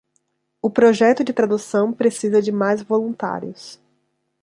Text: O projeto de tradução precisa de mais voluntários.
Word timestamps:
O 0.59 0.67
projeto 0.67 1.23
de 1.23 1.31
tradução 1.31 1.93
precisa 1.93 2.41
de 2.41 2.51
mais 2.51 2.81
voluntários. 2.81 3.79